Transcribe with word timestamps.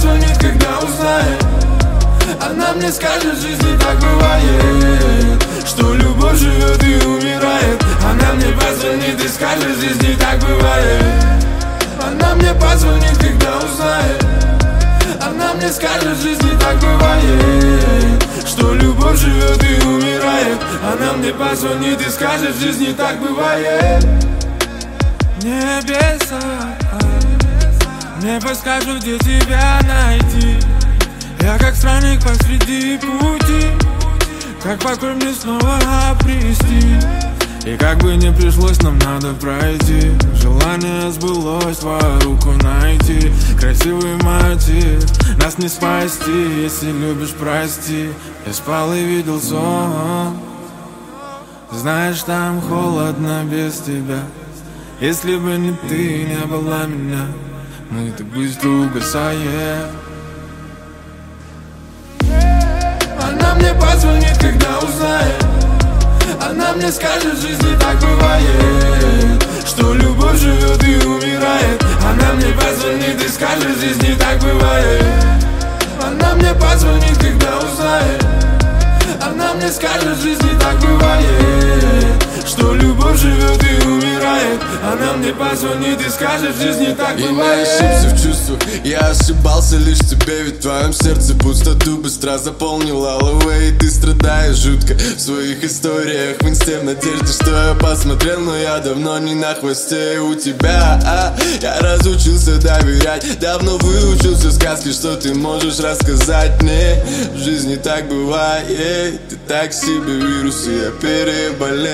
позвонит, 0.00 0.38
когда 0.38 0.78
узнает. 0.78 1.44
Она 2.40 2.72
мне 2.72 2.90
скажет, 2.90 3.38
жизни 3.38 3.76
так 3.78 3.98
бывает 3.98 5.42
Что 5.66 5.94
любовь 5.94 6.38
живет 6.38 6.82
и 6.82 7.04
умирает. 7.04 7.82
Она 8.02 8.32
мне 8.34 8.52
позвонит 8.54 9.22
и 9.22 9.28
скажет, 9.28 9.76
жизни 9.78 10.16
так 10.18 10.38
бывает. 10.40 11.04
Она 12.02 12.34
мне 12.36 12.54
позвонит, 12.54 13.18
когда 13.18 13.58
узнает. 13.58 14.24
Она 15.20 15.52
мне 15.54 15.68
скажет, 15.68 16.16
жизни 16.16 16.50
так 16.58 16.78
бывает 16.78 18.24
Что 18.46 18.72
любовь 18.74 19.18
живет 19.18 19.62
и 19.62 19.84
умирает. 19.84 20.58
Она 20.82 21.12
мне 21.14 21.32
позвонит 21.32 22.00
и 22.00 22.10
скажет, 22.10 22.56
жизни 22.56 22.94
так 22.94 23.18
бывает. 23.20 24.06
Небеса. 25.42 26.79
Мне 28.22 28.38
подскажут, 28.38 29.00
где 29.00 29.18
тебя 29.18 29.80
найти. 29.82 30.58
Я 31.40 31.56
как 31.56 31.74
странник 31.74 32.22
посреди 32.22 32.98
пути. 32.98 33.68
Как 34.62 34.78
покой 34.80 35.14
мне 35.14 35.32
снова 35.32 35.78
обрести. 36.10 36.98
И 37.64 37.78
как 37.78 37.96
бы 37.98 38.16
не 38.16 38.30
пришлось, 38.30 38.82
нам 38.82 38.98
надо 38.98 39.32
пройти. 39.32 40.12
Желание 40.34 41.10
сбылось, 41.10 41.78
твою 41.78 42.20
руку 42.20 42.50
найти. 42.62 43.32
Красивый 43.58 44.16
мотив, 44.22 45.02
нас 45.42 45.56
не 45.56 45.68
спасти. 45.68 46.62
Если 46.62 46.92
любишь, 46.92 47.32
прости. 47.40 48.10
Я 48.46 48.52
спал 48.52 48.92
и 48.92 49.02
видел 49.02 49.40
сон. 49.40 50.36
Знаешь, 51.72 52.22
там 52.24 52.60
холодно 52.60 53.44
без 53.44 53.78
тебя. 53.78 54.24
Если 55.00 55.36
бы 55.36 55.56
не 55.56 55.72
ты, 55.88 56.24
не 56.24 56.46
была 56.46 56.84
меня 56.84 57.24
Мы 57.90 58.12
так 58.12 58.24
быстро 58.28 58.68
угасаем 58.68 59.88
Она 63.20 63.54
мне 63.56 63.74
позвонит, 63.74 64.38
когда 64.38 64.78
узнает 64.78 65.44
Она 66.40 66.72
мне 66.74 66.92
скажет, 66.92 67.34
в 67.34 67.42
жизни 67.42 67.76
так 67.80 67.98
бывает 67.98 69.44
Что 69.66 69.92
любовь 69.94 70.38
живет 70.38 70.84
и 70.84 71.04
умирает. 71.04 71.84
Она 72.04 72.34
мне 72.34 72.54
позвонит 72.54 73.24
и 73.24 73.28
скажет, 73.28 73.76
в 73.76 73.80
жизни 73.80 74.14
так 74.14 74.38
бывает. 74.38 75.04
Она 76.00 76.34
мне 76.36 76.54
позвонит, 76.54 77.18
когда 77.18 77.58
узнает 77.58 78.24
Она 79.20 79.54
мне 79.54 79.68
скажет, 79.68 80.16
в 80.16 80.22
жизни 80.22 80.50
так 80.60 80.78
бывает 80.78 82.39
Что 82.50 82.74
любовь 82.74 83.20
живет 83.20 83.62
и 83.62 83.86
умирает. 83.86 84.60
Она 84.82 85.12
мне 85.12 85.32
позвонит 85.32 86.04
и 86.04 86.10
скажет, 86.10 86.56
в 86.56 86.60
жизни 86.60 86.92
так 86.98 87.16
не 87.16 87.28
бывает. 87.28 87.68
ошибся 87.68 88.08
в 88.08 88.22
чувствах 88.22 88.58
Я 88.82 88.98
ошибался 88.98 89.76
лишь 89.76 89.98
тебе 89.98 90.42
Ведь 90.42 90.56
в 90.56 90.62
твоем 90.62 90.92
сердце 90.92 91.34
пустоту 91.34 91.98
быстро 91.98 92.38
заполнил 92.38 93.04
алловей 93.06 93.70
И 93.70 93.78
ты 93.78 93.88
страдаешь 93.88 94.56
жутко 94.56 94.94
в 94.94 95.20
своих 95.20 95.62
историях. 95.62 96.38
В 96.40 96.48
инсте 96.48 96.78
в 96.78 96.84
надежде, 96.84 97.26
что 97.26 97.50
я 97.50 97.74
посмотрел 97.74 98.40
Но 98.40 98.56
я 98.56 98.78
давно 98.78 99.18
не 99.18 99.34
на 99.34 99.54
хвосте. 99.54 100.18
У 100.18 100.34
тебя 100.34 100.98
а? 101.04 101.36
Я 101.60 101.78
разучился 101.78 102.56
доверять. 102.60 103.38
Давно 103.38 103.78
выучился 103.78 104.50
сказки, 104.50 104.90
что 104.90 105.14
ты 105.14 105.34
можешь 105.34 105.78
рассказать 105.78 106.60
мне. 106.62 107.04
В 107.32 107.38
жизни 107.38 107.76
так 107.76 108.08
бывает 108.08 109.20
Ты 109.28 109.36
так 109.46 109.72
себе 109.72 110.16
вирус, 110.16 110.66
и 110.66 110.72
я 110.72 110.90
переболел 110.90 111.90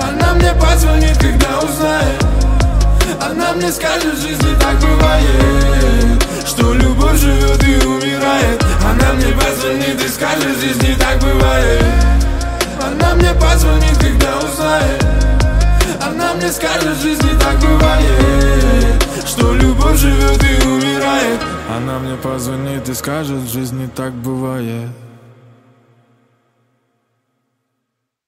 Она 0.00 0.34
мне 0.34 0.52
позвонит, 0.54 1.18
когда 1.18 1.58
узнает. 1.58 2.24
Она 3.20 3.52
мне 3.52 3.70
скажет, 3.70 4.14
в 4.14 4.22
жизни 4.22 4.54
так 4.58 4.78
бывает 4.80 6.24
Что 6.46 6.72
любовь 6.72 7.18
живет 7.18 7.62
и 7.62 7.84
умирает. 7.86 8.64
Она 8.84 9.12
мне 9.12 9.34
позвонит 9.34 10.02
и 10.02 10.08
скажет, 10.08 10.56
в 10.56 10.60
жизни 10.60 10.94
так 10.98 11.18
бывает. 11.20 11.84
Она 12.82 13.14
мне 13.14 13.34
позвонит, 13.34 13.98
когда 13.98 14.38
узнает. 14.38 15.04
Она 16.00 16.34
мне 16.34 16.50
скажет, 16.50 16.96
в 16.96 17.02
жизни 17.02 17.30
так 17.38 17.58
бывает 17.58 19.04
Что 19.26 19.52
любовь 19.52 19.98
живет 19.98 20.42
и 20.42 20.66
умирает. 20.66 21.40
Она 21.68 21.98
мне 21.98 22.16
позвонит 22.16 22.88
и 22.88 22.94
скажет, 22.94 23.36
в 23.36 23.52
жизни 23.52 23.88
так 23.94 24.12
бывает 24.12 24.88